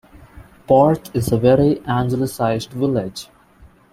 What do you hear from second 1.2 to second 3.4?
a very Anglicized village.